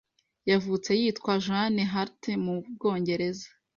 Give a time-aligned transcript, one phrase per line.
[0.49, 3.47] yavutse yitwa June Hart mu bwongereza